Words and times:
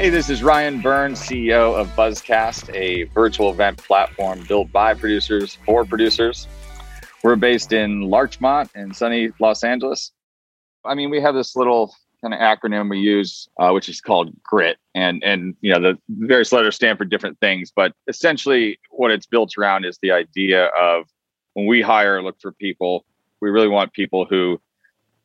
Hey, 0.00 0.08
this 0.08 0.30
is 0.30 0.42
Ryan 0.42 0.80
Burns, 0.80 1.20
CEO 1.20 1.78
of 1.78 1.86
Buzzcast, 1.88 2.74
a 2.74 3.02
virtual 3.12 3.50
event 3.50 3.76
platform 3.76 4.42
built 4.48 4.72
by 4.72 4.94
producers 4.94 5.58
for 5.66 5.84
producers. 5.84 6.48
We're 7.22 7.36
based 7.36 7.74
in 7.74 8.00
Larchmont 8.08 8.70
in 8.74 8.94
sunny 8.94 9.28
Los 9.40 9.62
Angeles. 9.62 10.12
I 10.86 10.94
mean, 10.94 11.10
we 11.10 11.20
have 11.20 11.34
this 11.34 11.54
little 11.54 11.94
kind 12.22 12.32
of 12.32 12.40
acronym 12.40 12.88
we 12.88 12.98
use, 12.98 13.46
uh, 13.58 13.72
which 13.72 13.90
is 13.90 14.00
called 14.00 14.32
GRIT, 14.42 14.78
and 14.94 15.22
and 15.22 15.54
you 15.60 15.70
know 15.70 15.78
the 15.78 15.98
various 16.08 16.50
letters 16.50 16.76
stand 16.76 16.96
for 16.96 17.04
different 17.04 17.38
things, 17.40 17.70
but 17.70 17.92
essentially 18.08 18.78
what 18.88 19.10
it's 19.10 19.26
built 19.26 19.52
around 19.58 19.84
is 19.84 19.98
the 20.00 20.12
idea 20.12 20.68
of 20.80 21.04
when 21.52 21.66
we 21.66 21.82
hire, 21.82 22.22
look 22.22 22.40
for 22.40 22.52
people, 22.52 23.04
we 23.42 23.50
really 23.50 23.68
want 23.68 23.92
people 23.92 24.24
who 24.24 24.58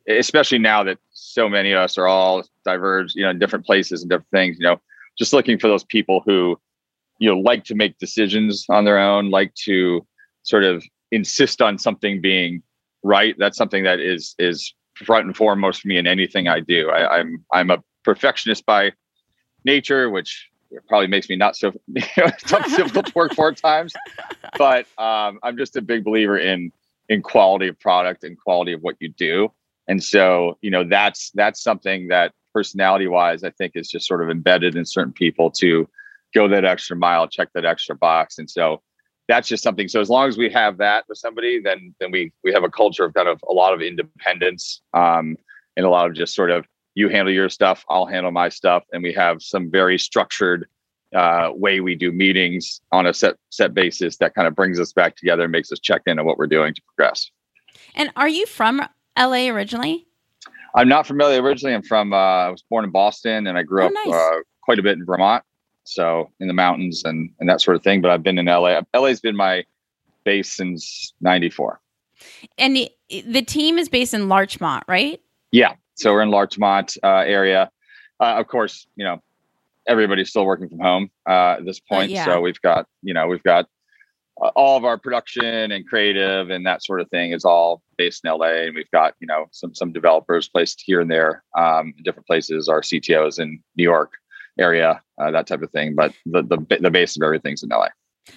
especially 0.08 0.58
now 0.58 0.82
that 0.84 0.98
so 1.12 1.48
many 1.48 1.72
of 1.72 1.78
us 1.78 1.98
are 1.98 2.06
all 2.06 2.44
diverged, 2.64 3.14
you 3.16 3.22
know, 3.22 3.30
in 3.30 3.38
different 3.38 3.66
places 3.66 4.02
and 4.02 4.10
different 4.10 4.30
things, 4.30 4.56
you 4.58 4.66
know, 4.66 4.80
just 5.18 5.32
looking 5.32 5.58
for 5.58 5.68
those 5.68 5.84
people 5.84 6.22
who, 6.26 6.58
you 7.18 7.28
know, 7.28 7.38
like 7.38 7.64
to 7.64 7.74
make 7.74 7.98
decisions 7.98 8.66
on 8.68 8.84
their 8.84 8.98
own, 8.98 9.30
like 9.30 9.54
to 9.54 10.06
sort 10.42 10.64
of 10.64 10.84
insist 11.10 11.62
on 11.62 11.78
something 11.78 12.20
being 12.20 12.62
right. 13.02 13.34
That's 13.38 13.56
something 13.56 13.84
that 13.84 14.00
is 14.00 14.34
is 14.38 14.74
front 14.94 15.26
and 15.26 15.36
foremost 15.36 15.82
for 15.82 15.88
me 15.88 15.98
in 15.98 16.06
anything 16.06 16.48
I 16.48 16.60
do. 16.60 16.90
I, 16.90 17.18
I'm 17.18 17.44
I'm 17.52 17.70
a 17.70 17.82
perfectionist 18.04 18.66
by 18.66 18.92
nature, 19.64 20.10
which 20.10 20.48
probably 20.88 21.06
makes 21.06 21.28
me 21.28 21.36
not 21.36 21.56
so 21.56 21.72
you 21.86 22.02
know, 22.18 22.30
difficult 22.76 23.06
to 23.06 23.12
work 23.14 23.34
for 23.34 23.50
at 23.50 23.56
times. 23.56 23.92
But 24.58 24.86
um, 24.98 25.38
I'm 25.42 25.56
just 25.56 25.76
a 25.76 25.82
big 25.82 26.04
believer 26.04 26.38
in 26.38 26.72
in 27.08 27.22
quality 27.22 27.68
of 27.68 27.78
product 27.78 28.24
and 28.24 28.38
quality 28.38 28.72
of 28.72 28.82
what 28.82 28.96
you 29.00 29.08
do. 29.08 29.52
And 29.88 30.02
so, 30.02 30.58
you 30.62 30.70
know, 30.70 30.84
that's 30.84 31.30
that's 31.34 31.62
something 31.62 32.08
that 32.08 32.32
personality 32.52 33.06
wise, 33.06 33.44
I 33.44 33.50
think 33.50 33.72
is 33.74 33.88
just 33.88 34.06
sort 34.06 34.22
of 34.22 34.30
embedded 34.30 34.76
in 34.76 34.84
certain 34.84 35.12
people 35.12 35.50
to 35.52 35.88
go 36.34 36.48
that 36.48 36.64
extra 36.64 36.96
mile, 36.96 37.28
check 37.28 37.48
that 37.54 37.64
extra 37.64 37.94
box. 37.94 38.38
And 38.38 38.50
so 38.50 38.82
that's 39.28 39.48
just 39.48 39.62
something. 39.62 39.88
So 39.88 40.00
as 40.00 40.08
long 40.08 40.28
as 40.28 40.38
we 40.38 40.50
have 40.50 40.78
that 40.78 41.04
with 41.08 41.18
somebody, 41.18 41.60
then 41.60 41.94
then 42.00 42.10
we 42.10 42.32
we 42.44 42.52
have 42.52 42.64
a 42.64 42.70
culture 42.70 43.04
of 43.04 43.14
kind 43.14 43.28
of 43.28 43.40
a 43.48 43.52
lot 43.52 43.74
of 43.74 43.80
independence 43.82 44.80
um, 44.94 45.36
and 45.76 45.86
a 45.86 45.90
lot 45.90 46.06
of 46.06 46.14
just 46.14 46.34
sort 46.34 46.50
of 46.50 46.66
you 46.94 47.08
handle 47.08 47.32
your 47.32 47.50
stuff, 47.50 47.84
I'll 47.90 48.06
handle 48.06 48.32
my 48.32 48.48
stuff, 48.48 48.84
and 48.92 49.02
we 49.02 49.12
have 49.12 49.42
some 49.42 49.70
very 49.70 49.98
structured 49.98 50.66
uh, 51.14 51.50
way 51.52 51.80
we 51.80 51.94
do 51.94 52.10
meetings 52.10 52.80
on 52.92 53.06
a 53.06 53.14
set 53.14 53.36
set 53.50 53.74
basis 53.74 54.16
that 54.18 54.34
kind 54.34 54.48
of 54.48 54.54
brings 54.54 54.80
us 54.80 54.92
back 54.92 55.16
together 55.16 55.44
and 55.44 55.52
makes 55.52 55.70
us 55.70 55.78
check 55.78 56.02
in 56.06 56.18
on 56.18 56.26
what 56.26 56.38
we're 56.38 56.46
doing 56.46 56.74
to 56.74 56.82
progress. 56.82 57.30
And 57.94 58.10
are 58.16 58.28
you 58.28 58.46
from 58.46 58.82
LA 59.16 59.48
originally? 59.48 60.06
I'm 60.74 60.88
not 60.88 61.06
from 61.06 61.18
LA 61.18 61.36
originally. 61.36 61.74
I'm 61.74 61.82
from, 61.82 62.12
uh, 62.12 62.16
I 62.16 62.48
was 62.50 62.62
born 62.68 62.84
in 62.84 62.90
Boston 62.90 63.46
and 63.46 63.56
I 63.56 63.62
grew 63.62 63.82
Oh, 63.82 63.86
up 63.86 63.92
nice. 63.92 64.14
uh, 64.14 64.40
quite 64.62 64.78
a 64.78 64.82
bit 64.82 64.98
in 64.98 65.04
Vermont. 65.06 65.42
So 65.84 66.30
in 66.40 66.48
the 66.48 66.54
mountains 66.54 67.02
and, 67.04 67.30
and 67.40 67.48
that 67.48 67.60
sort 67.60 67.76
of 67.76 67.82
thing. 67.82 68.00
But 68.02 68.10
I've 68.10 68.22
been 68.22 68.38
in 68.38 68.46
LA. 68.46 68.80
LA's 68.94 69.20
been 69.20 69.36
my 69.36 69.64
base 70.24 70.52
since 70.52 71.14
94. 71.20 71.80
And 72.58 72.76
the, 72.76 72.90
the 73.26 73.42
team 73.42 73.78
is 73.78 73.88
based 73.88 74.12
in 74.14 74.28
Larchmont, 74.28 74.84
right? 74.88 75.20
Yeah. 75.52 75.74
So 75.94 76.12
we're 76.12 76.22
in 76.22 76.30
Larchmont 76.30 76.96
uh, 77.02 77.18
area. 77.26 77.70
Uh, 78.20 78.34
of 78.38 78.48
course, 78.48 78.86
you 78.96 79.04
know, 79.04 79.22
everybody's 79.86 80.28
still 80.30 80.44
working 80.44 80.68
from 80.68 80.80
home 80.80 81.10
uh, 81.28 81.56
at 81.58 81.64
this 81.64 81.78
point. 81.78 82.10
yeah. 82.10 82.24
So 82.24 82.40
we've 82.40 82.60
got, 82.60 82.86
you 83.02 83.14
know, 83.14 83.28
we've 83.28 83.42
got 83.42 83.66
uh, 84.42 84.50
all 84.54 84.76
of 84.76 84.84
our 84.84 84.98
production 84.98 85.72
and 85.72 85.86
creative 85.86 86.50
and 86.50 86.66
that 86.66 86.84
sort 86.84 87.00
of 87.00 87.08
thing 87.10 87.32
is 87.32 87.44
all 87.44 87.82
based 87.96 88.24
in 88.24 88.30
LA. 88.30 88.64
And 88.64 88.74
we've 88.74 88.90
got, 88.90 89.14
you 89.20 89.26
know, 89.26 89.46
some 89.50 89.74
some 89.74 89.92
developers 89.92 90.48
placed 90.48 90.82
here 90.84 91.00
and 91.00 91.10
there 91.10 91.42
um, 91.56 91.94
in 91.96 92.04
different 92.04 92.26
places. 92.26 92.68
Our 92.68 92.82
CTOs 92.82 93.38
in 93.38 93.62
New 93.76 93.84
York 93.84 94.12
area, 94.58 95.02
uh, 95.20 95.30
that 95.30 95.46
type 95.46 95.62
of 95.62 95.70
thing. 95.70 95.94
But 95.94 96.12
the 96.26 96.42
the 96.42 96.78
the 96.80 96.90
base 96.90 97.16
of 97.16 97.22
everything's 97.22 97.62
in 97.62 97.70
LA. 97.70 97.88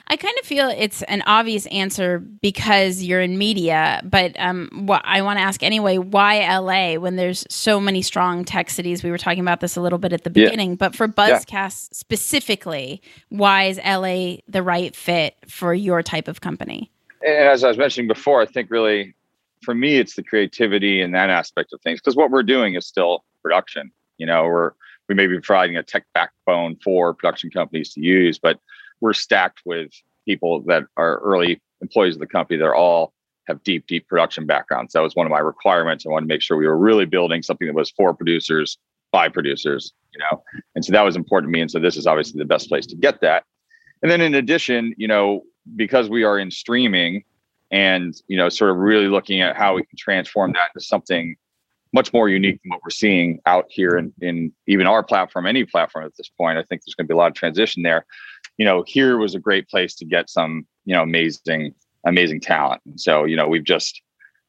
I 0.08 0.18
kind 0.18 0.36
of 0.40 0.46
feel 0.46 0.70
it's 0.70 1.02
an 1.04 1.24
obvious 1.26 1.66
answer 1.68 2.20
because 2.20 3.04
you're 3.04 3.22
in 3.22 3.38
media, 3.38 4.02
but 4.04 4.36
um, 4.40 4.70
what 4.86 5.02
I 5.06 5.22
want 5.22 5.38
to 5.40 5.44
ask 5.44 5.64
anyway: 5.64 5.98
Why 5.98 6.40
LA 6.58 6.96
when 7.00 7.16
there's 7.16 7.46
so 7.50 7.80
many 7.80 8.02
strong 8.02 8.46
tech 8.46 8.70
cities? 8.70 9.04
We 9.04 9.12
were 9.12 9.18
talking 9.18 9.42
about 9.42 9.60
this 9.60 9.76
a 9.76 9.82
little 9.82 10.00
bit 10.00 10.14
at 10.14 10.24
the 10.24 10.32
Yeah. 10.34 10.46
beginning, 10.46 10.76
but 10.76 10.96
for 10.96 11.08
Buzzcast 11.08 11.94
specifically, 11.94 13.02
why 13.30 13.66
is 13.66 13.80
LA 13.84 14.38
the 14.48 14.64
right 14.64 14.96
fit 14.96 15.36
for 15.48 15.74
your 15.74 16.04
type 16.04 16.28
of 16.28 16.42
company? 16.42 16.92
and 17.22 17.50
as 17.50 17.66
I 17.66 17.68
was 17.68 17.78
mentioning 17.78 18.08
before, 18.08 18.42
I 18.42 18.46
think 18.46 18.72
really 18.72 19.14
for 19.64 19.76
me, 19.76 19.98
it's 19.98 20.16
the 20.16 20.24
creativity 20.24 21.02
and 21.02 21.14
that 21.14 21.30
aspect 21.30 21.74
of 21.74 21.82
things 21.82 22.00
because 22.00 22.16
what 22.16 22.32
we're 22.32 22.44
doing 22.44 22.76
is 22.76 22.86
still 22.88 23.26
production. 23.44 23.92
You 24.18 24.26
know, 24.26 24.46
we're 24.46 24.72
we 25.10 25.16
may 25.16 25.28
be 25.28 25.40
providing 25.40 25.76
a 25.76 25.84
tech 25.84 26.06
backbone 26.14 26.78
for 26.84 27.14
production 27.14 27.50
companies 27.50 27.94
to 27.94 28.00
use, 28.02 28.40
but 28.40 28.60
we're 29.02 29.14
stacked 29.14 29.62
with 29.66 29.92
people 30.26 30.62
that 30.68 30.84
are 30.98 31.20
early 31.20 31.62
employees 31.82 32.16
of 32.16 32.20
the 32.20 32.28
company 32.28 32.58
that 32.58 32.66
are 32.66 32.76
all 32.76 33.14
have 33.48 33.64
deep, 33.64 33.88
deep 33.88 34.08
production 34.08 34.46
backgrounds. 34.46 34.94
That 34.94 35.02
was 35.02 35.16
one 35.16 35.26
of 35.26 35.32
my 35.32 35.40
requirements. 35.40 36.06
I 36.06 36.10
wanted 36.10 36.28
to 36.28 36.34
make 36.34 36.42
sure 36.42 36.58
we 36.58 36.68
were 36.68 36.78
really 36.78 37.06
building 37.06 37.42
something 37.42 37.68
that 37.68 37.74
was 37.74 37.90
for 37.92 38.14
producers 38.14 38.78
by 39.12 39.28
producers, 39.28 39.92
you 40.14 40.20
know. 40.20 40.44
And 40.76 40.86
so 40.86 40.92
that 40.92 41.02
was 41.02 41.16
important 41.16 41.52
to 41.52 41.58
me. 41.58 41.62
And 41.62 41.72
so 41.72 41.80
this 41.80 41.98
is 41.98 42.06
obviously 42.06 42.38
the 42.38 42.46
best 42.46 42.70
place 42.70 42.86
to 42.88 42.96
get 42.96 43.22
that. 43.22 43.44
And 44.04 44.12
then 44.12 44.22
in 44.22 44.36
addition, 44.36 44.94
you 44.98 45.08
know, 45.08 45.44
because 45.76 46.10
we 46.10 46.24
are 46.24 46.38
in 46.38 46.52
streaming 46.52 47.24
and 47.72 48.16
you 48.28 48.38
know 48.38 48.50
sort 48.50 48.72
of 48.72 48.78
really 48.78 49.08
looking 49.08 49.42
at 49.42 49.56
how 49.56 49.76
we 49.76 49.84
can 49.84 49.98
transform 49.98 50.54
that 50.54 50.70
into 50.74 50.86
something 50.86 51.36
much 51.94 52.14
more 52.14 52.30
unique 52.30 52.60
than 52.64 52.70
what 52.70 52.82
we're 52.84 52.92
seeing 52.92 53.40
out 53.46 53.66
here 53.70 53.98
in, 53.98 54.14
in 54.22 54.52
even 54.68 54.88
our 54.88 55.04
platform 55.04 55.46
any 55.46 55.64
platform 55.64 56.06
at 56.06 56.16
this 56.18 56.30
point 56.30 56.58
i 56.58 56.64
think 56.64 56.82
there's 56.84 56.96
going 56.96 57.06
to 57.06 57.08
be 57.08 57.14
a 57.14 57.18
lot 57.18 57.28
of 57.28 57.34
transition 57.34 57.84
there 57.84 58.06
you 58.60 58.66
know 58.66 58.84
here 58.86 59.18
was 59.18 59.34
a 59.34 59.40
great 59.40 59.68
place 59.68 59.96
to 59.96 60.06
get 60.06 60.30
some 60.30 60.68
you 60.86 60.94
know 60.94 61.02
amazing 61.02 61.74
amazing 62.06 62.40
talent 62.40 62.82
and 62.86 63.00
so 63.00 63.24
you 63.24 63.36
know 63.36 63.48
we've 63.48 63.64
just 63.64 64.02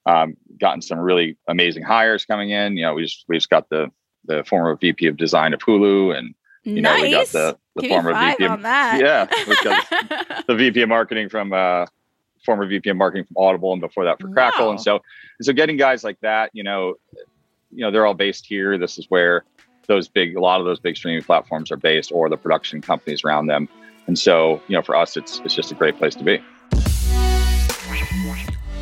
um, 0.06 0.36
gotten 0.60 0.82
some 0.82 0.98
really 0.98 1.38
amazing 1.48 1.82
hires 1.82 2.24
coming 2.26 2.50
in 2.50 2.76
you 2.76 2.82
know 2.82 2.94
we 2.94 3.02
just 3.02 3.24
we 3.28 3.36
just 3.36 3.48
got 3.48 3.68
the 3.70 3.90
the 4.26 4.44
former 4.44 4.76
vp 4.76 5.06
of 5.06 5.16
design 5.16 5.54
of 5.54 5.60
hulu 5.60 6.14
and 6.16 6.34
you 6.64 6.82
know 6.82 6.94
we 7.00 7.10
got 7.10 7.26
the 7.28 7.56
the 7.76 7.82
Give 7.82 7.90
former 7.90 8.12
vp 8.12 8.44
of, 8.44 8.60
yeah 8.62 9.26
we 9.48 9.56
got 9.62 10.46
the 10.46 10.54
VP 10.56 10.82
of 10.82 10.88
marketing 10.88 11.28
from 11.28 11.52
uh, 11.52 11.86
former 12.44 12.66
VP 12.66 12.90
of 12.90 12.96
marketing 12.96 13.24
from 13.24 13.36
Audible, 13.42 13.72
and 13.72 13.80
before 13.80 14.04
that 14.04 14.20
for 14.20 14.28
Crackle. 14.28 14.66
Wow. 14.66 14.70
And 14.72 14.80
so, 14.80 15.00
so 15.42 15.52
getting 15.52 15.76
guys 15.76 16.04
like 16.04 16.18
that, 16.20 16.50
you 16.52 16.62
know, 16.62 16.94
you 17.70 17.84
know, 17.84 17.90
they're 17.90 18.06
all 18.06 18.14
based 18.14 18.46
here. 18.46 18.78
This 18.78 18.98
is 18.98 19.06
where 19.08 19.44
those 19.86 20.08
big, 20.08 20.36
a 20.36 20.40
lot 20.40 20.60
of 20.60 20.66
those 20.66 20.80
big 20.80 20.96
streaming 20.96 21.22
platforms 21.22 21.70
are 21.70 21.76
based, 21.76 22.10
or 22.12 22.28
the 22.28 22.36
production 22.36 22.80
companies 22.80 23.24
around 23.24 23.46
them. 23.46 23.68
And 24.10 24.18
so, 24.18 24.60
you 24.66 24.74
know, 24.74 24.82
for 24.82 24.96
us, 24.96 25.16
it's 25.16 25.38
it's 25.44 25.54
just 25.54 25.70
a 25.70 25.74
great 25.76 25.96
place 25.96 26.16
to 26.16 26.24
be. 26.24 26.42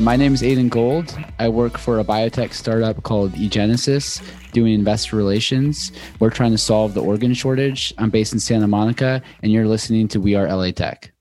My 0.00 0.16
name 0.16 0.32
is 0.32 0.40
Aiden 0.40 0.70
Gold. 0.70 1.14
I 1.38 1.50
work 1.50 1.76
for 1.76 1.98
a 1.98 2.04
biotech 2.04 2.54
startup 2.54 3.02
called 3.02 3.32
eGenesis, 3.32 4.22
doing 4.52 4.72
investor 4.72 5.16
relations. 5.16 5.92
We're 6.18 6.30
trying 6.30 6.52
to 6.52 6.58
solve 6.58 6.94
the 6.94 7.02
organ 7.02 7.34
shortage. 7.34 7.92
I'm 7.98 8.08
based 8.08 8.32
in 8.32 8.40
Santa 8.40 8.68
Monica, 8.68 9.20
and 9.42 9.52
you're 9.52 9.66
listening 9.66 10.08
to 10.08 10.18
We 10.18 10.34
Are 10.34 10.48
LA 10.48 10.70
Tech. 10.70 11.12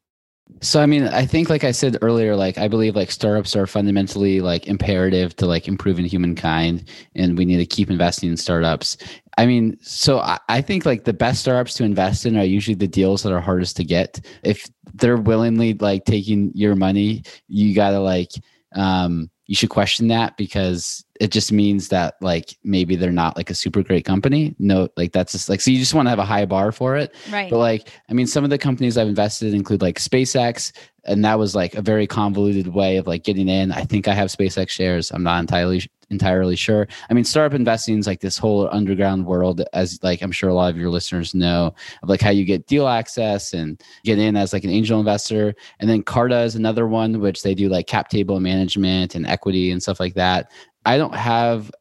So, 0.61 0.81
I 0.81 0.85
mean, 0.87 1.03
I 1.03 1.25
think, 1.25 1.49
like 1.49 1.63
I 1.63 1.71
said 1.71 1.97
earlier, 2.01 2.35
like 2.35 2.57
I 2.57 2.67
believe 2.67 2.95
like 2.95 3.11
startups 3.11 3.55
are 3.55 3.67
fundamentally 3.67 4.41
like 4.41 4.67
imperative 4.67 5.35
to 5.37 5.45
like 5.45 5.67
improving 5.67 6.05
humankind, 6.05 6.89
and 7.15 7.37
we 7.37 7.45
need 7.45 7.57
to 7.57 7.65
keep 7.65 7.91
investing 7.91 8.29
in 8.29 8.37
startups. 8.37 8.97
I 9.37 9.45
mean, 9.45 9.77
so 9.81 10.19
I, 10.19 10.39
I 10.49 10.61
think 10.61 10.85
like 10.85 11.03
the 11.03 11.13
best 11.13 11.41
startups 11.41 11.75
to 11.75 11.83
invest 11.83 12.25
in 12.25 12.37
are 12.37 12.43
usually 12.43 12.75
the 12.75 12.87
deals 12.87 13.21
that 13.23 13.33
are 13.33 13.41
hardest 13.41 13.77
to 13.77 13.83
get. 13.83 14.19
If 14.43 14.67
they're 14.95 15.17
willingly 15.17 15.75
like 15.75 16.05
taking 16.05 16.51
your 16.55 16.75
money, 16.75 17.23
you 17.47 17.75
gotta 17.75 17.99
like 17.99 18.31
um 18.73 19.29
you 19.47 19.55
should 19.55 19.69
question 19.69 20.07
that 20.09 20.35
because 20.37 21.05
it 21.19 21.31
just 21.31 21.51
means 21.51 21.87
that 21.87 22.15
like 22.21 22.55
maybe 22.63 22.95
they're 22.95 23.11
not 23.11 23.37
like 23.37 23.49
a 23.49 23.55
super 23.55 23.81
great 23.81 24.05
company. 24.05 24.55
No, 24.59 24.89
like 24.97 25.13
that's 25.13 25.31
just 25.31 25.49
like 25.49 25.61
so 25.61 25.71
you 25.71 25.79
just 25.79 25.93
want 25.93 26.05
to 26.05 26.09
have 26.09 26.19
a 26.19 26.25
high 26.25 26.45
bar 26.45 26.71
for 26.71 26.95
it. 26.95 27.15
Right. 27.31 27.49
But 27.49 27.57
like, 27.57 27.89
I 28.09 28.13
mean, 28.13 28.27
some 28.27 28.43
of 28.43 28.49
the 28.49 28.57
companies 28.57 28.97
I've 28.97 29.07
invested 29.07 29.49
in 29.49 29.55
include 29.55 29.81
like 29.81 29.99
SpaceX, 29.99 30.73
and 31.05 31.23
that 31.23 31.39
was 31.39 31.55
like 31.55 31.75
a 31.75 31.81
very 31.81 32.07
convoluted 32.07 32.67
way 32.67 32.97
of 32.97 33.07
like 33.07 33.23
getting 33.23 33.47
in. 33.47 33.71
I 33.71 33.83
think 33.85 34.07
I 34.07 34.13
have 34.13 34.29
SpaceX 34.29 34.69
shares. 34.69 35.11
I'm 35.11 35.23
not 35.23 35.39
entirely 35.39 35.89
entirely 36.09 36.55
sure. 36.55 36.87
I 37.09 37.13
mean, 37.13 37.23
startup 37.23 37.55
investing 37.55 37.99
is 37.99 38.07
like 38.07 38.21
this 38.21 38.37
whole 38.37 38.69
underground 38.71 39.25
world, 39.25 39.61
as 39.73 39.99
like 40.03 40.21
I'm 40.21 40.31
sure 40.31 40.49
a 40.49 40.53
lot 40.53 40.71
of 40.71 40.77
your 40.77 40.89
listeners 40.89 41.33
know, 41.35 41.73
of 42.03 42.09
like 42.09 42.21
how 42.21 42.29
you 42.29 42.45
get 42.45 42.67
deal 42.67 42.87
access 42.87 43.53
and 43.53 43.81
get 44.03 44.19
in 44.19 44.35
as 44.35 44.53
like 44.53 44.63
an 44.63 44.69
angel 44.69 44.99
investor. 44.99 45.53
And 45.79 45.89
then 45.89 46.03
Carta 46.03 46.41
is 46.41 46.55
another 46.55 46.87
one, 46.87 47.19
which 47.19 47.43
they 47.43 47.53
do 47.53 47.69
like 47.69 47.87
cap 47.87 48.09
table 48.09 48.39
management 48.39 49.15
and 49.15 49.27
equity 49.27 49.71
and 49.71 49.81
stuff 49.81 49.99
like 49.99 50.13
that. 50.15 50.51
I 50.85 50.97
don't 50.97 51.15
have 51.15 51.71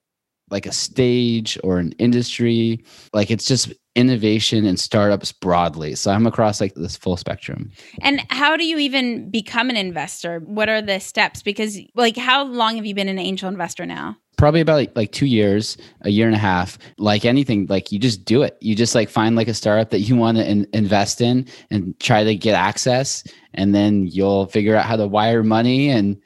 like 0.50 0.66
a 0.66 0.72
stage 0.72 1.58
or 1.64 1.78
an 1.78 1.92
industry. 1.92 2.84
Like 3.12 3.30
it's 3.30 3.44
just 3.44 3.72
innovation 3.94 4.66
and 4.66 4.78
startups 4.78 5.32
broadly. 5.32 5.94
So 5.94 6.12
I'm 6.12 6.26
across 6.26 6.60
like 6.60 6.74
this 6.74 6.96
full 6.96 7.16
spectrum. 7.16 7.72
And 8.02 8.22
how 8.30 8.56
do 8.56 8.64
you 8.64 8.78
even 8.78 9.30
become 9.30 9.70
an 9.70 9.76
investor? 9.76 10.40
What 10.40 10.68
are 10.68 10.82
the 10.82 11.00
steps? 11.00 11.42
Because 11.42 11.78
like 11.94 12.16
how 12.16 12.44
long 12.44 12.76
have 12.76 12.86
you 12.86 12.94
been 12.94 13.08
an 13.08 13.18
angel 13.18 13.48
investor 13.48 13.86
now? 13.86 14.16
Probably 14.36 14.60
about 14.60 14.74
like, 14.74 14.92
like 14.94 15.12
two 15.12 15.24
years, 15.24 15.78
a 16.02 16.10
year 16.10 16.26
and 16.26 16.36
a 16.36 16.38
half. 16.38 16.76
Like 16.98 17.24
anything, 17.24 17.66
like 17.70 17.90
you 17.90 17.98
just 17.98 18.26
do 18.26 18.42
it. 18.42 18.58
You 18.60 18.76
just 18.76 18.94
like 18.94 19.08
find 19.08 19.34
like 19.34 19.48
a 19.48 19.54
startup 19.54 19.88
that 19.90 20.00
you 20.00 20.14
want 20.14 20.36
to 20.36 20.46
in- 20.46 20.66
invest 20.74 21.22
in 21.22 21.48
and 21.70 21.98
try 22.00 22.22
to 22.22 22.36
get 22.36 22.52
access, 22.52 23.24
and 23.54 23.74
then 23.74 24.06
you'll 24.06 24.44
figure 24.44 24.76
out 24.76 24.84
how 24.84 24.96
to 24.96 25.06
wire 25.06 25.42
money 25.42 25.88
and 25.88 26.20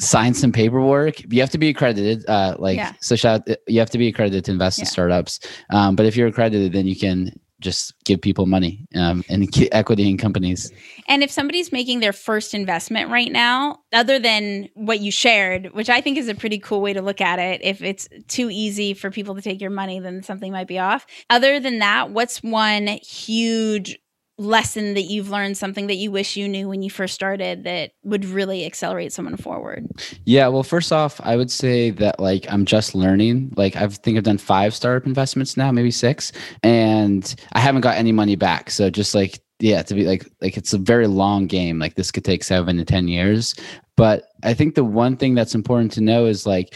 sign 0.00 0.34
some 0.34 0.50
paperwork. 0.50 1.20
You 1.32 1.40
have 1.40 1.50
to 1.50 1.58
be 1.58 1.68
accredited. 1.68 2.28
Uh, 2.28 2.56
like 2.58 2.76
Yeah. 2.76 2.92
so, 3.00 3.14
shout, 3.16 3.46
you 3.68 3.78
have 3.78 3.90
to 3.90 3.98
be 3.98 4.08
accredited 4.08 4.44
to 4.46 4.50
invest 4.52 4.78
Yeah. 4.78 4.82
in 4.82 4.86
startups. 4.86 5.40
Um, 5.70 5.94
but 5.94 6.06
if 6.06 6.16
you're 6.16 6.28
accredited, 6.28 6.72
then 6.72 6.86
you 6.86 6.96
can 6.96 7.38
just 7.60 7.92
give 8.04 8.22
people 8.22 8.46
money 8.46 8.86
um, 8.94 9.22
and 9.28 9.46
equity 9.72 10.08
in 10.08 10.16
companies. 10.16 10.72
And 11.08 11.22
if 11.22 11.30
somebody's 11.30 11.72
making 11.72 12.00
their 12.00 12.14
first 12.14 12.54
investment 12.54 13.10
right 13.10 13.30
now, 13.30 13.80
other 13.92 14.18
than 14.18 14.70
what 14.72 15.00
you 15.00 15.10
shared, 15.12 15.66
which 15.74 15.90
I 15.90 16.00
think 16.00 16.16
is 16.16 16.28
a 16.28 16.34
pretty 16.34 16.58
cool 16.58 16.80
way 16.80 16.94
to 16.94 17.02
look 17.02 17.20
at 17.20 17.38
it, 17.38 17.60
if 17.62 17.82
it's 17.82 18.08
too 18.28 18.48
easy 18.50 18.94
for 18.94 19.10
people 19.10 19.34
to 19.34 19.42
take 19.42 19.60
your 19.60 19.68
money, 19.70 20.00
then 20.00 20.22
something 20.22 20.50
might 20.50 20.68
be 20.68 20.78
off. 20.78 21.06
Other 21.28 21.60
than 21.60 21.80
that, 21.80 22.10
what's 22.10 22.42
one 22.42 22.86
huge 23.02 23.98
lesson 24.40 24.94
that 24.94 25.02
you've 25.02 25.28
learned, 25.28 25.56
something 25.56 25.86
that 25.86 25.96
you 25.96 26.10
wish 26.10 26.36
you 26.36 26.48
knew 26.48 26.68
when 26.68 26.82
you 26.82 26.90
first 26.90 27.14
started 27.14 27.64
that 27.64 27.92
would 28.02 28.24
really 28.24 28.64
accelerate 28.64 29.12
someone 29.12 29.36
forward? 29.36 29.86
Yeah, 30.24 30.48
well, 30.48 30.62
first 30.62 30.92
off, 30.92 31.20
I 31.22 31.36
would 31.36 31.50
say 31.50 31.90
that 31.90 32.18
like 32.18 32.46
I'm 32.50 32.64
just 32.64 32.94
learning. 32.94 33.52
Like 33.56 33.76
I 33.76 33.86
think 33.88 34.16
I've 34.16 34.24
done 34.24 34.38
five 34.38 34.74
startup 34.74 35.06
investments 35.06 35.56
now, 35.56 35.70
maybe 35.70 35.90
six, 35.90 36.32
and 36.62 37.34
I 37.52 37.60
haven't 37.60 37.82
got 37.82 37.98
any 37.98 38.12
money 38.12 38.34
back. 38.34 38.70
So 38.70 38.88
just 38.88 39.14
like 39.14 39.40
yeah, 39.60 39.82
to 39.82 39.94
be 39.94 40.06
like 40.06 40.26
like 40.40 40.56
it's 40.56 40.72
a 40.72 40.78
very 40.78 41.06
long 41.06 41.46
game. 41.46 41.78
Like 41.78 41.94
this 41.94 42.10
could 42.10 42.24
take 42.24 42.42
seven 42.42 42.78
to 42.78 42.84
ten 42.84 43.08
years. 43.08 43.54
But 43.96 44.24
I 44.42 44.54
think 44.54 44.74
the 44.74 44.84
one 44.84 45.18
thing 45.18 45.34
that's 45.34 45.54
important 45.54 45.92
to 45.92 46.00
know 46.00 46.24
is 46.24 46.46
like 46.46 46.74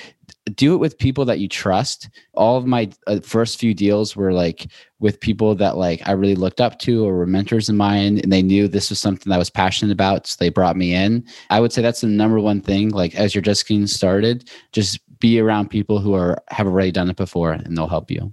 do 0.53 0.75
it 0.75 0.79
with 0.79 0.99
people 0.99 1.25
that 1.25 1.39
you 1.39 1.49
trust. 1.49 2.11
All 2.35 2.57
of 2.57 2.67
my 2.67 2.91
uh, 3.07 3.21
first 3.21 3.59
few 3.59 3.73
deals 3.73 4.15
were 4.15 4.33
like 4.33 4.71
with 4.99 5.21
people 5.21 5.55
that 5.55 5.77
like 5.77 6.07
I 6.07 6.13
really 6.13 6.35
looked 6.35 6.61
up 6.61 6.79
to 6.81 7.05
or 7.05 7.17
were 7.17 7.27
mentors 7.27 7.69
of 7.69 7.77
mine, 7.77 8.19
and 8.19 8.31
they 8.33 8.43
knew 8.43 8.69
this 8.69 8.91
was 8.91 8.99
something 8.99 9.33
I 9.33 9.39
was 9.39 9.51
passionate 9.51 9.93
about, 9.93 10.27
so 10.27 10.37
they 10.39 10.51
brought 10.51 10.77
me 10.77 10.95
in. 10.95 11.25
I 11.51 11.61
would 11.61 11.73
say 11.73 11.83
that's 11.83 12.03
the 12.03 12.09
number 12.09 12.41
one 12.41 12.61
thing. 12.61 12.91
Like 12.91 13.15
as 13.15 13.35
you're 13.35 13.43
just 13.43 13.67
getting 13.67 13.87
started, 13.87 14.51
just 14.73 15.01
be 15.19 15.41
around 15.41 15.71
people 15.71 15.99
who 15.99 16.15
are 16.15 16.43
have 16.49 16.67
already 16.67 16.93
done 16.93 17.09
it 17.09 17.17
before, 17.17 17.53
and 17.53 17.77
they'll 17.77 17.89
help 17.89 18.11
you. 18.11 18.33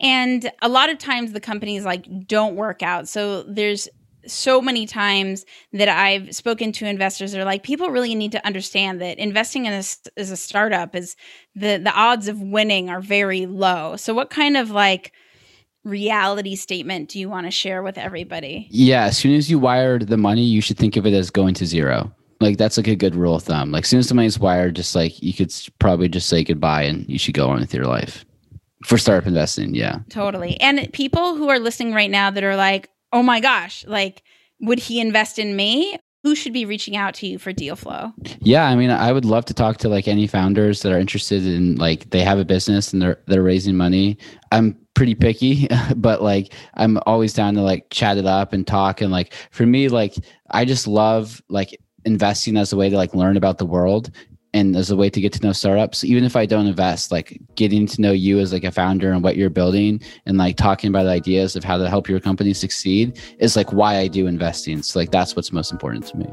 And 0.00 0.50
a 0.62 0.68
lot 0.68 0.90
of 0.90 0.98
times 0.98 1.32
the 1.32 1.40
companies 1.40 1.84
like 1.84 2.06
don't 2.26 2.56
work 2.56 2.82
out. 2.82 3.08
So 3.08 3.42
there's 3.42 3.88
so 4.30 4.60
many 4.60 4.86
times 4.86 5.44
that 5.72 5.88
I've 5.88 6.34
spoken 6.34 6.72
to 6.72 6.86
investors 6.86 7.32
that 7.32 7.40
are 7.40 7.44
like, 7.44 7.62
people 7.62 7.90
really 7.90 8.14
need 8.14 8.32
to 8.32 8.46
understand 8.46 9.00
that 9.00 9.18
investing 9.18 9.66
in 9.66 9.72
a, 9.72 9.78
as 10.16 10.30
a 10.30 10.36
startup 10.36 10.94
is 10.94 11.16
the 11.54 11.78
the 11.78 11.92
odds 11.92 12.28
of 12.28 12.40
winning 12.40 12.90
are 12.90 13.00
very 13.00 13.46
low. 13.46 13.96
So 13.96 14.14
what 14.14 14.30
kind 14.30 14.56
of 14.56 14.70
like 14.70 15.12
reality 15.84 16.54
statement 16.56 17.08
do 17.08 17.18
you 17.18 17.28
want 17.28 17.46
to 17.46 17.50
share 17.50 17.82
with 17.82 17.98
everybody? 17.98 18.68
Yeah, 18.70 19.06
as 19.06 19.18
soon 19.18 19.34
as 19.34 19.50
you 19.50 19.58
wired 19.58 20.08
the 20.08 20.16
money, 20.16 20.44
you 20.44 20.60
should 20.60 20.78
think 20.78 20.96
of 20.96 21.06
it 21.06 21.14
as 21.14 21.30
going 21.30 21.54
to 21.54 21.66
zero. 21.66 22.12
Like 22.40 22.56
that's 22.56 22.76
like 22.76 22.86
a 22.86 22.94
good 22.94 23.16
rule 23.16 23.36
of 23.36 23.42
thumb. 23.42 23.72
Like 23.72 23.84
as 23.84 23.88
soon 23.88 24.00
as 24.00 24.08
the 24.08 24.14
money's 24.14 24.38
wired, 24.38 24.76
just 24.76 24.94
like 24.94 25.20
you 25.22 25.34
could 25.34 25.52
probably 25.78 26.08
just 26.08 26.28
say 26.28 26.44
goodbye 26.44 26.82
and 26.82 27.08
you 27.08 27.18
should 27.18 27.34
go 27.34 27.48
on 27.48 27.60
with 27.60 27.74
your 27.74 27.86
life. 27.86 28.24
For 28.84 28.96
startup 28.96 29.26
investing, 29.26 29.74
yeah. 29.74 29.98
Totally. 30.08 30.60
And 30.60 30.92
people 30.92 31.34
who 31.34 31.48
are 31.48 31.58
listening 31.58 31.94
right 31.94 32.10
now 32.10 32.30
that 32.30 32.44
are 32.44 32.54
like, 32.54 32.90
oh 33.12 33.22
my 33.22 33.40
gosh, 33.40 33.84
like, 33.86 34.22
would 34.60 34.78
he 34.78 35.00
invest 35.00 35.38
in 35.38 35.56
me? 35.56 35.98
Who 36.24 36.34
should 36.34 36.52
be 36.52 36.64
reaching 36.64 36.96
out 36.96 37.14
to 37.14 37.26
you 37.28 37.38
for 37.38 37.52
deal 37.52 37.76
flow? 37.76 38.12
Yeah, 38.40 38.64
I 38.64 38.74
mean, 38.74 38.90
I 38.90 39.12
would 39.12 39.24
love 39.24 39.44
to 39.46 39.54
talk 39.54 39.78
to 39.78 39.88
like 39.88 40.08
any 40.08 40.26
founders 40.26 40.82
that 40.82 40.92
are 40.92 40.98
interested 40.98 41.46
in 41.46 41.76
like 41.76 42.10
they 42.10 42.22
have 42.22 42.38
a 42.38 42.44
business 42.44 42.92
and 42.92 43.00
they're 43.00 43.20
they're 43.26 43.42
raising 43.42 43.76
money. 43.76 44.18
I'm 44.50 44.76
pretty 44.94 45.14
picky, 45.14 45.68
but 45.96 46.20
like 46.20 46.52
I'm 46.74 46.98
always 47.06 47.32
down 47.34 47.54
to 47.54 47.62
like 47.62 47.86
chat 47.90 48.18
it 48.18 48.26
up 48.26 48.52
and 48.52 48.66
talk 48.66 49.00
and 49.00 49.12
like 49.12 49.32
for 49.52 49.64
me 49.64 49.88
like 49.88 50.16
I 50.50 50.64
just 50.64 50.88
love 50.88 51.40
like 51.48 51.78
investing 52.04 52.56
as 52.56 52.72
a 52.72 52.76
way 52.76 52.90
to 52.90 52.96
like 52.96 53.14
learn 53.14 53.36
about 53.36 53.58
the 53.58 53.66
world 53.66 54.10
and 54.54 54.76
as 54.76 54.90
a 54.90 54.96
way 54.96 55.10
to 55.10 55.20
get 55.20 55.32
to 55.32 55.42
know 55.42 55.52
startups 55.52 56.04
even 56.04 56.24
if 56.24 56.36
i 56.36 56.46
don't 56.46 56.66
invest 56.66 57.10
like 57.10 57.40
getting 57.54 57.86
to 57.86 58.00
know 58.00 58.12
you 58.12 58.38
as 58.38 58.52
like 58.52 58.64
a 58.64 58.70
founder 58.70 59.12
and 59.12 59.22
what 59.22 59.36
you're 59.36 59.50
building 59.50 60.00
and 60.26 60.38
like 60.38 60.56
talking 60.56 60.88
about 60.88 61.06
ideas 61.06 61.56
of 61.56 61.64
how 61.64 61.76
to 61.76 61.88
help 61.88 62.08
your 62.08 62.20
company 62.20 62.52
succeed 62.52 63.18
is 63.38 63.56
like 63.56 63.72
why 63.72 63.98
i 63.98 64.06
do 64.06 64.26
investing 64.26 64.82
so 64.82 64.98
like 64.98 65.10
that's 65.10 65.36
what's 65.36 65.52
most 65.52 65.72
important 65.72 66.06
to 66.06 66.16
me 66.16 66.26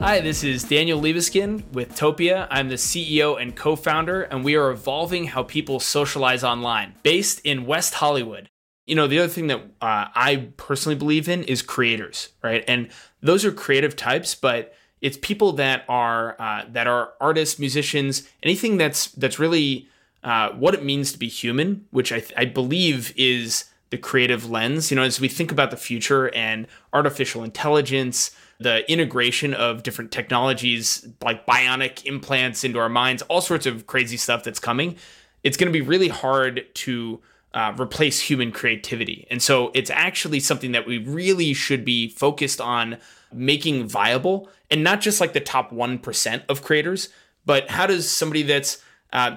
Hi, 0.00 0.20
this 0.20 0.42
is 0.42 0.64
Daniel 0.64 0.98
Liebeskind 0.98 1.70
with 1.74 1.94
Topia. 1.94 2.48
I'm 2.50 2.70
the 2.70 2.76
CEO 2.76 3.38
and 3.38 3.54
co 3.54 3.76
founder, 3.76 4.22
and 4.22 4.42
we 4.42 4.56
are 4.56 4.70
evolving 4.70 5.26
how 5.26 5.42
people 5.42 5.80
socialize 5.80 6.42
online, 6.42 6.94
based 7.02 7.42
in 7.44 7.66
West 7.66 7.92
Hollywood. 7.92 8.48
You 8.88 8.94
know, 8.94 9.06
the 9.06 9.18
other 9.18 9.28
thing 9.28 9.48
that 9.48 9.60
uh, 9.80 10.08
I 10.14 10.48
personally 10.56 10.96
believe 10.96 11.28
in 11.28 11.44
is 11.44 11.62
creators, 11.62 12.30
right? 12.42 12.64
And 12.66 12.88
those 13.20 13.44
are 13.44 13.52
creative 13.52 13.96
types, 13.96 14.34
but 14.34 14.74
it's 15.00 15.18
people 15.18 15.52
that 15.52 15.84
are 15.88 16.36
uh, 16.40 16.64
that 16.70 16.86
are 16.86 17.12
artists, 17.20 17.58
musicians, 17.58 18.28
anything 18.42 18.78
that's 18.78 19.08
that's 19.08 19.38
really 19.38 19.88
uh, 20.24 20.50
what 20.50 20.74
it 20.74 20.84
means 20.84 21.12
to 21.12 21.18
be 21.18 21.28
human, 21.28 21.86
which 21.90 22.12
I, 22.12 22.22
I 22.36 22.44
believe 22.46 23.12
is 23.16 23.66
the 23.90 23.98
creative 23.98 24.50
lens. 24.50 24.90
You 24.90 24.96
know, 24.96 25.02
as 25.02 25.20
we 25.20 25.28
think 25.28 25.52
about 25.52 25.70
the 25.70 25.76
future 25.76 26.34
and 26.34 26.66
artificial 26.92 27.44
intelligence, 27.44 28.30
the 28.58 28.90
integration 28.90 29.54
of 29.54 29.82
different 29.82 30.10
technologies 30.10 31.06
like 31.22 31.46
bionic 31.46 32.04
implants 32.04 32.64
into 32.64 32.78
our 32.78 32.88
minds, 32.88 33.22
all 33.22 33.40
sorts 33.40 33.66
of 33.66 33.86
crazy 33.86 34.16
stuff 34.16 34.42
that's 34.42 34.58
coming, 34.58 34.96
it's 35.44 35.56
going 35.56 35.72
to 35.72 35.78
be 35.78 35.84
really 35.84 36.08
hard 36.08 36.66
to 36.74 37.20
uh, 37.54 37.74
replace 37.78 38.20
human 38.20 38.52
creativity. 38.52 39.26
And 39.30 39.42
so 39.42 39.70
it's 39.74 39.90
actually 39.90 40.40
something 40.40 40.72
that 40.72 40.86
we 40.86 40.98
really 40.98 41.54
should 41.54 41.84
be 41.84 42.08
focused 42.08 42.60
on 42.60 42.98
making 43.32 43.88
viable 43.88 44.48
and 44.70 44.84
not 44.84 45.00
just 45.00 45.20
like 45.20 45.32
the 45.32 45.40
top 45.40 45.70
1% 45.70 46.42
of 46.48 46.62
creators, 46.62 47.08
but 47.46 47.70
how 47.70 47.86
does 47.86 48.10
somebody 48.10 48.42
that's 48.42 48.82
uh, 49.12 49.36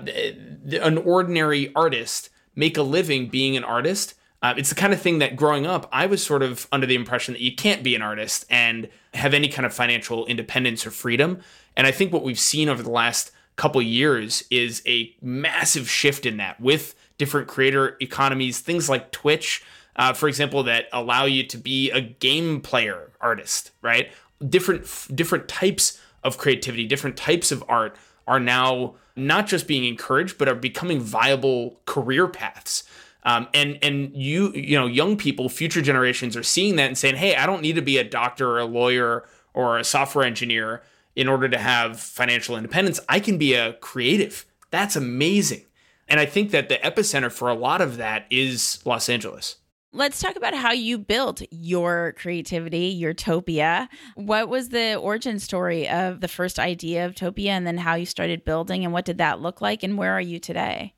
an 0.71 0.97
ordinary 0.97 1.73
artist 1.75 2.29
make 2.55 2.77
a 2.77 2.81
living 2.81 3.27
being 3.27 3.55
an 3.55 3.63
artist? 3.63 4.15
Uh, 4.41 4.53
it's 4.57 4.69
the 4.69 4.75
kind 4.75 4.91
of 4.91 4.99
thing 4.99 5.19
that 5.19 5.35
growing 5.35 5.65
up, 5.65 5.87
I 5.91 6.07
was 6.07 6.25
sort 6.25 6.41
of 6.41 6.67
under 6.71 6.87
the 6.87 6.95
impression 6.95 7.33
that 7.33 7.41
you 7.41 7.55
can't 7.55 7.83
be 7.83 7.95
an 7.95 8.01
artist 8.01 8.45
and 8.49 8.89
have 9.13 9.33
any 9.33 9.47
kind 9.47 9.65
of 9.65 9.73
financial 9.73 10.25
independence 10.25 10.85
or 10.85 10.91
freedom. 10.91 11.39
And 11.77 11.85
I 11.87 11.91
think 11.91 12.11
what 12.11 12.23
we've 12.23 12.39
seen 12.39 12.67
over 12.67 12.83
the 12.83 12.89
last 12.89 13.31
couple 13.55 13.81
years 13.81 14.43
is 14.49 14.81
a 14.87 15.15
massive 15.21 15.89
shift 15.89 16.25
in 16.25 16.37
that 16.37 16.59
with 16.59 16.95
different 17.21 17.47
creator 17.47 17.97
economies, 17.99 18.61
things 18.61 18.89
like 18.89 19.11
Twitch, 19.11 19.63
uh, 19.95 20.11
for 20.11 20.27
example, 20.27 20.63
that 20.63 20.85
allow 20.91 21.25
you 21.25 21.43
to 21.43 21.55
be 21.55 21.91
a 21.91 22.01
game 22.01 22.61
player 22.61 23.11
artist, 23.21 23.69
right? 23.83 24.11
Different 24.49 24.87
different 25.15 25.47
types 25.47 26.01
of 26.23 26.39
creativity, 26.39 26.87
different 26.87 27.15
types 27.15 27.51
of 27.51 27.63
art 27.69 27.95
are 28.25 28.39
now 28.39 28.95
not 29.15 29.45
just 29.45 29.67
being 29.67 29.85
encouraged, 29.85 30.39
but 30.39 30.49
are 30.49 30.55
becoming 30.55 30.99
viable 30.99 31.79
career 31.85 32.27
paths. 32.27 32.85
Um, 33.21 33.47
and 33.53 33.77
and 33.83 34.15
you 34.15 34.51
you 34.53 34.79
know 34.79 34.87
young 34.87 35.15
people, 35.15 35.47
future 35.47 35.83
generations 35.83 36.35
are 36.35 36.41
seeing 36.41 36.75
that 36.77 36.87
and 36.87 36.97
saying, 36.97 37.17
hey, 37.17 37.35
I 37.35 37.45
don't 37.45 37.61
need 37.61 37.75
to 37.75 37.83
be 37.83 37.99
a 37.99 38.03
doctor 38.03 38.49
or 38.49 38.57
a 38.57 38.65
lawyer 38.65 39.25
or 39.53 39.77
a 39.77 39.83
software 39.83 40.25
engineer 40.25 40.81
in 41.15 41.27
order 41.27 41.47
to 41.47 41.59
have 41.59 41.99
financial 41.99 42.55
independence. 42.57 42.99
I 43.07 43.19
can 43.19 43.37
be 43.37 43.53
a 43.53 43.73
creative. 43.73 44.47
That's 44.71 44.95
amazing. 44.95 45.65
And 46.07 46.19
I 46.19 46.25
think 46.25 46.51
that 46.51 46.69
the 46.69 46.75
epicenter 46.75 47.31
for 47.31 47.49
a 47.49 47.53
lot 47.53 47.81
of 47.81 47.97
that 47.97 48.25
is 48.29 48.79
Los 48.85 49.09
Angeles. 49.09 49.57
Let's 49.93 50.21
talk 50.21 50.37
about 50.37 50.53
how 50.53 50.71
you 50.71 50.97
built 50.97 51.41
your 51.51 52.13
creativity, 52.17 52.87
your 52.87 53.13
Topia. 53.13 53.89
What 54.15 54.47
was 54.47 54.69
the 54.69 54.95
origin 54.95 55.37
story 55.37 55.89
of 55.89 56.21
the 56.21 56.29
first 56.29 56.59
idea 56.59 57.05
of 57.05 57.13
Topia 57.13 57.49
and 57.49 57.67
then 57.67 57.77
how 57.77 57.95
you 57.95 58.05
started 58.05 58.45
building 58.45 58.85
and 58.85 58.93
what 58.93 59.03
did 59.03 59.17
that 59.17 59.41
look 59.41 59.59
like 59.59 59.83
and 59.83 59.97
where 59.97 60.13
are 60.13 60.21
you 60.21 60.39
today? 60.39 60.93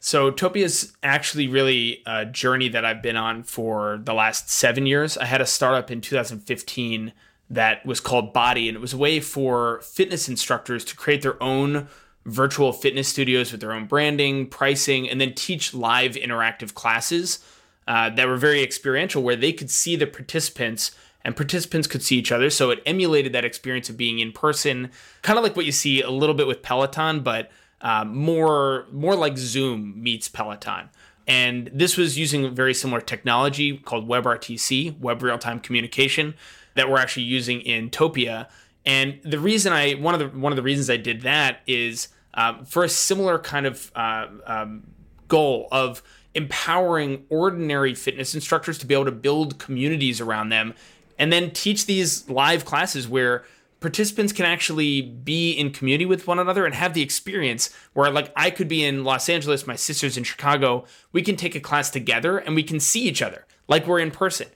So 0.00 0.30
Topia 0.30 0.64
is 0.64 0.92
actually 1.02 1.48
really 1.48 2.02
a 2.06 2.24
journey 2.24 2.68
that 2.68 2.84
I've 2.84 3.02
been 3.02 3.16
on 3.16 3.42
for 3.42 4.00
the 4.02 4.14
last 4.14 4.48
seven 4.48 4.86
years. 4.86 5.18
I 5.18 5.24
had 5.24 5.40
a 5.40 5.46
startup 5.46 5.90
in 5.90 6.00
2015 6.00 7.12
that 7.50 7.84
was 7.84 8.00
called 8.00 8.32
Body, 8.32 8.68
and 8.68 8.76
it 8.76 8.80
was 8.80 8.92
a 8.92 8.98
way 8.98 9.20
for 9.20 9.80
fitness 9.82 10.28
instructors 10.28 10.84
to 10.84 10.96
create 10.96 11.22
their 11.22 11.42
own 11.42 11.88
virtual 12.28 12.72
fitness 12.72 13.08
studios 13.08 13.52
with 13.52 13.60
their 13.60 13.72
own 13.72 13.86
branding, 13.86 14.46
pricing, 14.46 15.08
and 15.08 15.20
then 15.20 15.34
teach 15.34 15.74
live 15.74 16.12
interactive 16.12 16.74
classes 16.74 17.38
uh, 17.86 18.10
that 18.10 18.28
were 18.28 18.36
very 18.36 18.62
experiential, 18.62 19.22
where 19.22 19.36
they 19.36 19.52
could 19.52 19.70
see 19.70 19.96
the 19.96 20.06
participants 20.06 20.92
and 21.24 21.36
participants 21.36 21.86
could 21.86 22.02
see 22.02 22.16
each 22.16 22.30
other. 22.30 22.50
So 22.50 22.70
it 22.70 22.82
emulated 22.86 23.32
that 23.32 23.44
experience 23.44 23.90
of 23.90 23.96
being 23.96 24.18
in 24.18 24.32
person, 24.32 24.90
kind 25.22 25.38
of 25.38 25.42
like 25.42 25.56
what 25.56 25.66
you 25.66 25.72
see 25.72 26.00
a 26.02 26.10
little 26.10 26.34
bit 26.34 26.46
with 26.46 26.62
Peloton, 26.62 27.20
but 27.20 27.50
uh, 27.80 28.04
more 28.04 28.86
more 28.92 29.14
like 29.14 29.38
Zoom 29.38 30.02
meets 30.02 30.28
Peloton. 30.28 30.90
And 31.26 31.70
this 31.72 31.96
was 31.96 32.18
using 32.18 32.54
very 32.54 32.72
similar 32.72 33.00
technology 33.00 33.76
called 33.76 34.08
WebRTC, 34.08 34.98
Web 34.98 35.22
Real 35.22 35.38
Time 35.38 35.60
Communication, 35.60 36.34
that 36.74 36.88
we're 36.88 36.98
actually 36.98 37.24
using 37.24 37.60
in 37.60 37.90
Topia. 37.90 38.48
And 38.86 39.20
the 39.22 39.38
reason 39.38 39.72
I 39.72 39.92
one 39.94 40.14
of 40.14 40.20
the 40.20 40.38
one 40.38 40.52
of 40.52 40.56
the 40.56 40.62
reasons 40.62 40.88
I 40.88 40.96
did 40.96 41.22
that 41.22 41.60
is 41.66 42.08
um, 42.34 42.64
for 42.64 42.84
a 42.84 42.88
similar 42.88 43.38
kind 43.38 43.66
of 43.66 43.90
uh, 43.94 44.26
um, 44.46 44.82
goal 45.28 45.68
of 45.72 46.02
empowering 46.34 47.24
ordinary 47.28 47.94
fitness 47.94 48.34
instructors 48.34 48.78
to 48.78 48.86
be 48.86 48.94
able 48.94 49.04
to 49.04 49.12
build 49.12 49.58
communities 49.58 50.20
around 50.20 50.50
them 50.50 50.74
and 51.18 51.32
then 51.32 51.50
teach 51.50 51.86
these 51.86 52.28
live 52.28 52.64
classes 52.64 53.08
where 53.08 53.44
participants 53.80 54.32
can 54.32 54.44
actually 54.44 55.02
be 55.02 55.52
in 55.52 55.70
community 55.70 56.04
with 56.04 56.26
one 56.26 56.38
another 56.38 56.64
and 56.64 56.74
have 56.74 56.94
the 56.94 57.02
experience 57.02 57.70
where 57.92 58.10
like 58.10 58.32
I 58.36 58.50
could 58.50 58.68
be 58.68 58.84
in 58.84 59.04
Los 59.04 59.28
Angeles, 59.28 59.66
my 59.66 59.76
sister's 59.76 60.16
in 60.16 60.24
Chicago, 60.24 60.84
we 61.12 61.22
can 61.22 61.36
take 61.36 61.54
a 61.54 61.60
class 61.60 61.90
together 61.90 62.38
and 62.38 62.54
we 62.54 62.62
can 62.62 62.80
see 62.80 63.02
each 63.02 63.22
other 63.22 63.46
like 63.68 63.86
we're 63.86 64.00
in 64.00 64.10
person. 64.10 64.48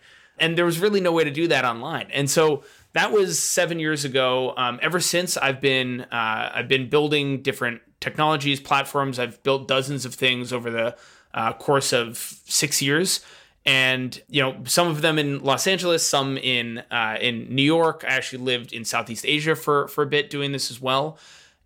And 0.43 0.59
there 0.59 0.67
was 0.67 0.79
really 0.79 1.01
no 1.01 1.13
way 1.13 1.25
to 1.25 1.31
do 1.31 1.49
that 1.49 1.65
online. 1.65 2.09
And 2.13 2.29
so 2.29 2.65
that 2.93 3.13
was 3.13 3.39
seven 3.39 3.79
years 3.79 4.05
ago. 4.05 4.53
Um, 4.57 4.79
ever 4.83 5.01
since 5.01 5.37
I've 5.37 5.61
been 5.61 6.03
uh, 6.03 6.51
I've 6.55 6.69
been 6.69 6.91
building 6.91 7.43
different 7.43 7.81
technologies, 8.01 8.61
platforms. 8.61 9.19
I've 9.19 9.43
built 9.43 9.69
dozens 9.69 10.05
of 10.05 10.15
things 10.15 10.53
over 10.53 10.71
the 10.71 10.97
uh, 11.33 11.53
course 11.55 11.93
of 11.93 12.19
six 12.45 12.83
years, 12.83 13.25
and 13.65 14.21
you 14.29 14.43
know 14.43 14.57
some 14.65 14.89
of 14.89 15.01
them 15.01 15.19
in 15.19 15.43
Los 15.43 15.67
Angeles, 15.67 16.07
some 16.07 16.37
in 16.37 16.83
uh, 16.91 17.17
in 17.21 17.55
New 17.55 17.63
York. 17.63 18.05
I 18.07 18.13
actually 18.13 18.43
lived 18.43 18.73
in 18.73 18.85
Southeast 18.85 19.25
Asia 19.25 19.57
for 19.57 19.89
for 19.89 20.03
a 20.03 20.07
bit 20.07 20.29
doing 20.29 20.53
this 20.53 20.71
as 20.71 20.81
well. 20.81 21.19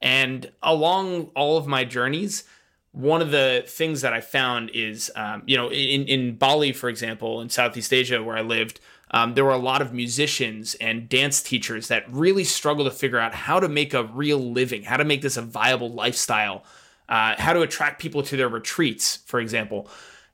And 0.03 0.53
along 0.63 1.31
all 1.35 1.57
of 1.57 1.67
my 1.67 1.85
journeys, 1.85 2.45
one 2.97 3.23
of 3.23 3.31
the 3.31 3.65
things 3.67 4.01
that 4.01 4.13
I 4.13 4.21
found 4.21 4.71
is, 4.75 5.11
um, 5.15 5.43
you 5.47 5.57
know, 5.57 5.71
in 5.71 6.07
in 6.07 6.37
Bali, 6.37 6.73
for 6.73 6.89
example, 6.89 7.41
in 7.41 7.49
Southeast 7.49 7.93
Asia 7.93 8.23
where 8.23 8.37
I 8.37 8.43
lived. 8.43 8.81
Um, 9.13 9.35
there 9.35 9.45
were 9.45 9.53
a 9.53 9.57
lot 9.57 9.83
of 9.83 9.95
musicians 9.95 10.75
and 10.81 11.09
dance 11.09 11.41
teachers 11.41 11.87
that 11.87 12.13
really 12.13 12.43
struggle 12.43 12.85
to 12.87 12.91
figure 12.91 13.21
out 13.21 13.33
how 13.33 13.61
to 13.61 13.69
make 13.69 13.95
a 13.95 14.03
real 14.03 14.39
living, 14.39 14.83
how 14.83 14.97
to 14.97 15.05
make 15.05 15.23
this 15.23 15.37
a 15.37 15.43
viable 15.43 15.89
lifestyle 15.89 16.65
uh, 17.09 17.35
how 17.39 17.53
to 17.53 17.63
attract 17.63 18.01
people 18.01 18.23
to 18.25 18.37
their 18.37 18.49
retreats, 18.49 19.17
for 19.27 19.41
example. 19.41 19.89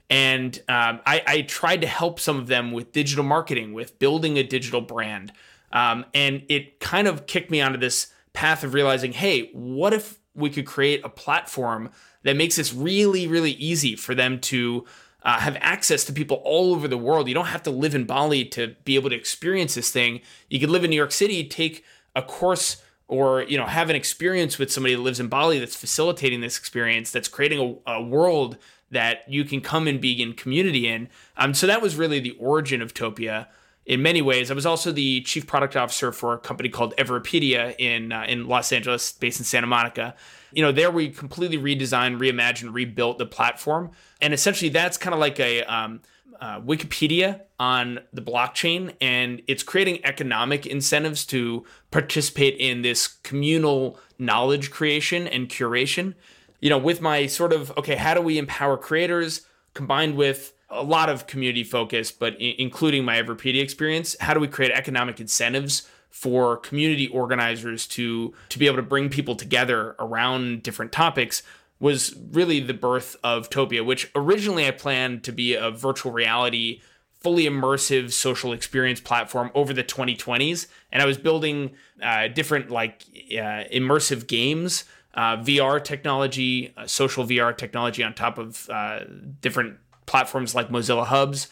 And 0.08 0.56
um, 0.68 1.00
I, 1.06 1.22
I, 1.26 1.42
tried 1.42 1.80
to 1.82 1.86
help 1.86 2.20
some 2.20 2.38
of 2.38 2.46
them 2.46 2.72
with 2.72 2.92
digital 2.92 3.24
marketing, 3.24 3.72
with 3.72 3.98
building 3.98 4.36
a 4.36 4.42
digital 4.42 4.82
brand. 4.82 5.32
Um, 5.72 6.04
and 6.12 6.44
it 6.48 6.80
kind 6.80 7.08
of 7.08 7.26
kicked 7.26 7.50
me 7.50 7.62
onto 7.62 7.78
this 7.78 8.08
path 8.34 8.62
of 8.62 8.74
realizing 8.74 9.12
hey, 9.12 9.50
what 9.52 9.92
if 9.94 10.18
we 10.34 10.50
could 10.50 10.66
create 10.66 11.04
a 11.04 11.08
platform 11.08 11.90
that 12.22 12.36
makes 12.36 12.56
this 12.56 12.72
really, 12.72 13.26
really 13.26 13.52
easy 13.52 13.96
for 13.96 14.14
them 14.14 14.40
to 14.40 14.84
uh, 15.22 15.38
have 15.38 15.56
access 15.60 16.04
to 16.04 16.12
people 16.12 16.40
all 16.44 16.72
over 16.72 16.88
the 16.88 16.98
world? 16.98 17.28
You 17.28 17.34
don't 17.34 17.46
have 17.46 17.62
to 17.64 17.70
live 17.70 17.94
in 17.94 18.04
Bali 18.04 18.44
to 18.46 18.74
be 18.84 18.94
able 18.94 19.10
to 19.10 19.16
experience 19.16 19.74
this 19.74 19.90
thing. 19.90 20.20
You 20.48 20.60
could 20.60 20.70
live 20.70 20.84
in 20.84 20.90
New 20.90 20.96
York 20.96 21.12
City, 21.12 21.46
take 21.46 21.84
a 22.14 22.22
course 22.22 22.82
or 23.08 23.42
you 23.42 23.58
know 23.58 23.66
have 23.66 23.90
an 23.90 23.96
experience 23.96 24.58
with 24.58 24.72
somebody 24.72 24.94
that 24.94 25.02
lives 25.02 25.20
in 25.20 25.28
Bali 25.28 25.58
that's 25.58 25.76
facilitating 25.76 26.40
this 26.40 26.58
experience 26.58 27.10
that's 27.10 27.28
creating 27.28 27.80
a, 27.86 27.92
a 27.92 28.02
world 28.02 28.56
that 28.90 29.24
you 29.28 29.44
can 29.44 29.60
come 29.60 29.86
and 29.86 30.00
be 30.00 30.22
in 30.22 30.32
community 30.32 30.88
in 30.88 31.08
um, 31.36 31.52
so 31.52 31.66
that 31.66 31.82
was 31.82 31.96
really 31.96 32.20
the 32.20 32.36
origin 32.38 32.80
of 32.80 32.94
Topia 32.94 33.48
in 33.84 34.02
many 34.02 34.22
ways. 34.22 34.50
I 34.50 34.54
was 34.54 34.66
also 34.66 34.92
the 34.92 35.22
chief 35.22 35.46
product 35.46 35.76
officer 35.76 36.12
for 36.12 36.34
a 36.34 36.38
company 36.38 36.68
called 36.68 36.94
Everpedia 36.96 37.74
in 37.78 38.12
uh, 38.12 38.24
in 38.28 38.46
Los 38.46 38.72
Angeles 38.72 39.12
based 39.12 39.40
in 39.40 39.44
Santa 39.44 39.66
Monica. 39.66 40.14
You 40.52 40.62
know 40.62 40.72
there 40.72 40.90
we 40.90 41.08
completely 41.08 41.58
redesigned 41.58 42.18
reimagined 42.18 42.72
rebuilt 42.72 43.18
the 43.18 43.26
platform. 43.26 43.90
And 44.20 44.32
essentially 44.32 44.68
that's 44.68 44.96
kind 44.96 45.14
of 45.14 45.20
like 45.20 45.40
a 45.40 45.62
um, 45.64 46.00
uh, 46.40 46.60
Wikipedia 46.60 47.42
on 47.60 48.00
the 48.12 48.22
blockchain, 48.22 48.94
and 49.00 49.42
it's 49.46 49.62
creating 49.62 50.04
economic 50.04 50.66
incentives 50.66 51.24
to 51.26 51.64
participate 51.92 52.56
in 52.58 52.82
this 52.82 53.06
communal 53.06 53.98
knowledge 54.18 54.70
creation 54.70 55.28
and 55.28 55.48
curation. 55.48 56.14
You 56.60 56.70
know, 56.70 56.78
with 56.78 57.00
my 57.00 57.26
sort 57.26 57.52
of 57.52 57.76
okay, 57.78 57.96
how 57.96 58.14
do 58.14 58.20
we 58.20 58.38
empower 58.38 58.76
creators 58.76 59.42
combined 59.74 60.16
with 60.16 60.52
a 60.72 60.82
lot 60.82 61.08
of 61.08 61.26
community 61.26 61.64
focus, 61.64 62.10
but 62.10 62.34
I- 62.34 62.56
including 62.58 63.04
my 63.04 63.20
Everpedia 63.20 63.62
experience, 63.62 64.16
how 64.20 64.34
do 64.34 64.40
we 64.40 64.48
create 64.48 64.72
economic 64.72 65.20
incentives 65.20 65.88
for 66.10 66.56
community 66.58 67.08
organizers 67.08 67.86
to 67.86 68.34
to 68.50 68.58
be 68.58 68.66
able 68.66 68.76
to 68.76 68.82
bring 68.82 69.08
people 69.08 69.34
together 69.34 69.96
around 69.98 70.62
different 70.62 70.92
topics 70.92 71.42
was 71.80 72.14
really 72.30 72.60
the 72.60 72.74
birth 72.74 73.16
of 73.24 73.50
Topia, 73.50 73.84
which 73.84 74.08
originally 74.14 74.68
I 74.68 74.70
planned 74.70 75.24
to 75.24 75.32
be 75.32 75.54
a 75.54 75.70
virtual 75.70 76.12
reality, 76.12 76.80
fully 77.20 77.44
immersive 77.44 78.12
social 78.12 78.52
experience 78.52 79.00
platform 79.00 79.50
over 79.52 79.72
the 79.72 79.82
2020s. 79.82 80.68
And 80.92 81.02
I 81.02 81.06
was 81.06 81.18
building 81.18 81.72
uh, 82.00 82.28
different 82.28 82.70
like 82.70 83.02
uh, 83.32 83.66
immersive 83.72 84.28
games, 84.28 84.84
uh, 85.14 85.38
VR 85.38 85.82
technology, 85.82 86.72
uh, 86.76 86.86
social 86.86 87.24
VR 87.24 87.56
technology 87.56 88.04
on 88.04 88.14
top 88.14 88.38
of 88.38 88.70
uh, 88.70 89.00
different 89.40 89.78
platforms 90.06 90.54
like 90.54 90.68
Mozilla 90.68 91.06
Hubs. 91.06 91.48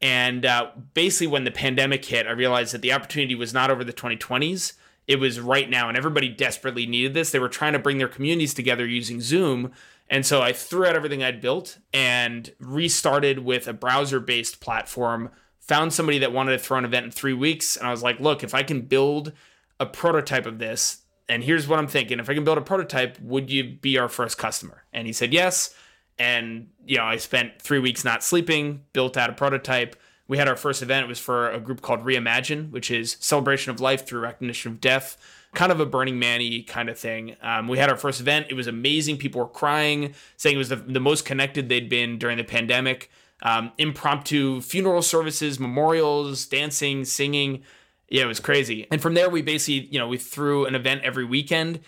And 0.00 0.44
uh, 0.44 0.70
basically, 0.94 1.28
when 1.28 1.44
the 1.44 1.50
pandemic 1.50 2.04
hit, 2.04 2.26
I 2.26 2.32
realized 2.32 2.74
that 2.74 2.82
the 2.82 2.92
opportunity 2.92 3.34
was 3.34 3.54
not 3.54 3.70
over 3.70 3.84
the 3.84 3.92
2020s 3.92 4.72
it 5.06 5.18
was 5.18 5.40
right 5.40 5.68
now 5.68 5.88
and 5.88 5.96
everybody 5.96 6.28
desperately 6.28 6.86
needed 6.86 7.14
this. 7.14 7.30
They 7.30 7.38
were 7.38 7.48
trying 7.48 7.72
to 7.72 7.78
bring 7.78 7.98
their 7.98 8.08
communities 8.08 8.54
together 8.54 8.86
using 8.86 9.20
Zoom. 9.20 9.72
And 10.08 10.24
so 10.24 10.42
I 10.42 10.52
threw 10.52 10.86
out 10.86 10.96
everything 10.96 11.22
I'd 11.22 11.40
built 11.40 11.78
and 11.92 12.52
restarted 12.58 13.40
with 13.40 13.66
a 13.66 13.72
browser 13.72 14.20
based 14.20 14.60
platform. 14.60 15.30
Found 15.60 15.92
somebody 15.92 16.18
that 16.18 16.32
wanted 16.32 16.52
to 16.52 16.58
throw 16.58 16.78
an 16.78 16.84
event 16.84 17.06
in 17.06 17.12
three 17.12 17.32
weeks. 17.32 17.76
And 17.76 17.86
I 17.86 17.90
was 17.90 18.02
like, 18.02 18.20
look, 18.20 18.42
if 18.42 18.54
I 18.54 18.62
can 18.62 18.82
build 18.82 19.32
a 19.80 19.86
prototype 19.86 20.46
of 20.46 20.58
this, 20.58 20.98
and 21.28 21.44
here's 21.44 21.66
what 21.66 21.78
I'm 21.78 21.86
thinking 21.86 22.18
if 22.18 22.28
I 22.28 22.34
can 22.34 22.44
build 22.44 22.58
a 22.58 22.62
prototype, 22.62 23.18
would 23.20 23.50
you 23.50 23.64
be 23.64 23.98
our 23.98 24.08
first 24.08 24.38
customer? 24.38 24.84
And 24.92 25.06
he 25.06 25.12
said 25.12 25.32
yes. 25.32 25.74
And, 26.18 26.68
you 26.86 26.98
know, 26.98 27.04
I 27.04 27.16
spent 27.16 27.60
three 27.60 27.78
weeks 27.78 28.04
not 28.04 28.22
sleeping, 28.22 28.84
built 28.92 29.16
out 29.16 29.30
a 29.30 29.32
prototype 29.32 29.96
we 30.32 30.38
had 30.38 30.48
our 30.48 30.56
first 30.56 30.80
event. 30.80 31.04
It 31.04 31.08
was 31.08 31.18
for 31.18 31.50
a 31.50 31.60
group 31.60 31.82
called 31.82 32.04
Reimagine, 32.04 32.70
which 32.70 32.90
is 32.90 33.18
celebration 33.20 33.70
of 33.70 33.80
life 33.80 34.06
through 34.06 34.20
recognition 34.20 34.72
of 34.72 34.80
death, 34.80 35.18
kind 35.54 35.70
of 35.70 35.78
a 35.78 35.84
Burning 35.84 36.18
Man 36.18 36.40
kind 36.66 36.88
of 36.88 36.98
thing. 36.98 37.36
Um, 37.42 37.68
we 37.68 37.76
had 37.76 37.90
our 37.90 37.98
first 37.98 38.18
event. 38.18 38.46
It 38.48 38.54
was 38.54 38.66
amazing. 38.66 39.18
People 39.18 39.42
were 39.42 39.48
crying, 39.48 40.14
saying 40.38 40.54
it 40.54 40.58
was 40.58 40.70
the, 40.70 40.76
the 40.76 41.00
most 41.00 41.26
connected 41.26 41.68
they'd 41.68 41.90
been 41.90 42.18
during 42.18 42.38
the 42.38 42.44
pandemic. 42.44 43.10
Um, 43.42 43.72
impromptu 43.76 44.62
funeral 44.62 45.02
services, 45.02 45.60
memorials, 45.60 46.46
dancing, 46.46 47.04
singing. 47.04 47.62
Yeah, 48.08 48.22
it 48.22 48.28
was 48.28 48.40
crazy. 48.40 48.86
And 48.90 49.02
from 49.02 49.12
there, 49.12 49.28
we 49.28 49.42
basically, 49.42 49.88
you 49.88 49.98
know, 49.98 50.08
we 50.08 50.16
threw 50.16 50.64
an 50.64 50.74
event 50.74 51.02
every 51.02 51.26
weekend, 51.26 51.80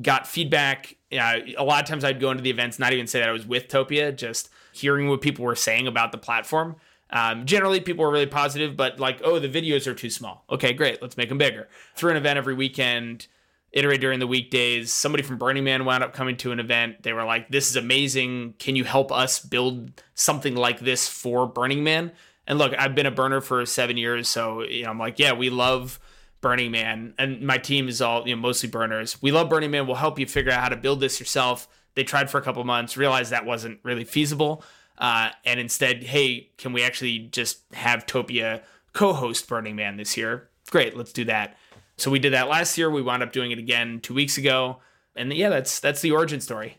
got 0.00 0.26
feedback. 0.26 0.96
A 1.12 1.44
lot 1.58 1.82
of 1.82 1.88
times 1.88 2.04
I'd 2.04 2.20
go 2.20 2.30
into 2.30 2.42
the 2.42 2.50
events, 2.50 2.78
not 2.78 2.92
even 2.92 3.06
say 3.06 3.20
that 3.20 3.28
I 3.28 3.32
was 3.32 3.46
with 3.46 3.68
Topia, 3.68 4.14
just 4.14 4.50
hearing 4.72 5.08
what 5.08 5.20
people 5.20 5.44
were 5.44 5.56
saying 5.56 5.86
about 5.86 6.12
the 6.12 6.18
platform. 6.18 6.76
Um, 7.10 7.46
generally, 7.46 7.80
people 7.80 8.04
were 8.04 8.10
really 8.10 8.26
positive, 8.26 8.76
but 8.76 9.00
like, 9.00 9.20
oh, 9.24 9.38
the 9.38 9.48
videos 9.48 9.86
are 9.86 9.94
too 9.94 10.10
small. 10.10 10.44
Okay, 10.50 10.72
great, 10.72 11.00
let's 11.00 11.16
make 11.16 11.30
them 11.30 11.38
bigger. 11.38 11.68
Through 11.96 12.10
an 12.10 12.16
event 12.18 12.36
every 12.36 12.54
weekend, 12.54 13.26
iterate 13.72 14.00
during 14.00 14.18
the 14.18 14.26
weekdays. 14.26 14.92
Somebody 14.92 15.22
from 15.22 15.38
Burning 15.38 15.64
Man 15.64 15.84
wound 15.84 16.04
up 16.04 16.12
coming 16.12 16.36
to 16.38 16.52
an 16.52 16.60
event. 16.60 17.02
They 17.02 17.12
were 17.12 17.24
like, 17.24 17.48
this 17.48 17.70
is 17.70 17.76
amazing. 17.76 18.54
Can 18.58 18.76
you 18.76 18.84
help 18.84 19.10
us 19.10 19.40
build 19.40 20.02
something 20.14 20.54
like 20.54 20.80
this 20.80 21.08
for 21.08 21.46
Burning 21.46 21.82
Man? 21.82 22.12
And 22.46 22.58
look, 22.58 22.74
I've 22.78 22.94
been 22.94 23.06
a 23.06 23.10
burner 23.10 23.40
for 23.40 23.64
seven 23.66 23.96
years, 23.96 24.28
so 24.28 24.62
you 24.62 24.84
know, 24.84 24.90
I'm 24.90 24.98
like, 24.98 25.18
yeah, 25.18 25.32
we 25.32 25.50
love 25.50 25.98
Burning 26.40 26.70
Man, 26.70 27.14
and 27.18 27.40
my 27.42 27.58
team 27.58 27.88
is 27.88 28.00
all 28.00 28.26
you 28.26 28.34
know, 28.36 28.40
mostly 28.40 28.68
burners. 28.68 29.20
We 29.20 29.32
love 29.32 29.48
Burning 29.48 29.70
Man. 29.70 29.86
We'll 29.86 29.96
help 29.96 30.18
you 30.18 30.26
figure 30.26 30.52
out 30.52 30.62
how 30.62 30.68
to 30.68 30.76
build 30.76 31.00
this 31.00 31.18
yourself. 31.18 31.68
They 31.94 32.04
tried 32.04 32.30
for 32.30 32.38
a 32.38 32.42
couple 32.42 32.62
months, 32.64 32.96
realized 32.96 33.32
that 33.32 33.44
wasn't 33.44 33.80
really 33.82 34.04
feasible. 34.04 34.62
Uh, 34.98 35.30
and 35.44 35.58
instead, 35.58 36.02
hey, 36.04 36.50
can 36.56 36.72
we 36.72 36.82
actually 36.82 37.18
just 37.18 37.62
have 37.72 38.06
Topia 38.06 38.62
co 38.92 39.12
host 39.12 39.48
Burning 39.48 39.76
Man 39.76 39.96
this 39.96 40.16
year? 40.16 40.48
Great, 40.70 40.96
let's 40.96 41.12
do 41.12 41.24
that. 41.24 41.56
So 41.96 42.10
we 42.10 42.20
did 42.20 42.32
that 42.32 42.48
last 42.48 42.78
year. 42.78 42.90
We 42.90 43.02
wound 43.02 43.22
up 43.22 43.32
doing 43.32 43.50
it 43.50 43.58
again 43.58 44.00
two 44.00 44.14
weeks 44.14 44.38
ago. 44.38 44.78
And 45.16 45.32
yeah, 45.32 45.48
that's 45.48 45.80
that's 45.80 46.00
the 46.00 46.12
origin 46.12 46.40
story. 46.40 46.78